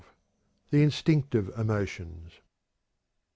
[0.71, 2.39] The Instinctive Emotions.